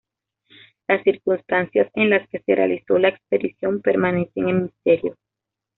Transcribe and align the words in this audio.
Las 0.87 1.03
circunstancias 1.03 1.91
en 1.93 2.09
las 2.09 2.27
que 2.29 2.39
se 2.43 2.55
realizó 2.55 2.97
la 2.97 3.09
expedición 3.09 3.83
permanecen 3.83 4.49
en 4.49 4.63
misterio. 4.63 5.15